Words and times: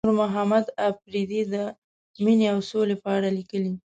نورمحمد 0.05 0.65
اپريدي 0.89 1.41
د 1.53 1.55
مينې 2.23 2.47
او 2.53 2.59
سولې 2.69 2.95
په 3.03 3.09
اړه 3.17 3.29
ليکلي. 3.37 3.73